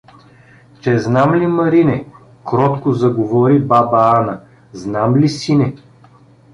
—Че 0.81 0.99
знам 0.99 1.35
ли, 1.35 1.47
Марине— 1.47 2.05
кротко 2.45 2.93
заговори 2.93 3.59
баба 3.59 4.11
Ана,— 4.19 4.41
знам 4.81 5.17
ли, 5.17 5.29
сине. 5.29 5.75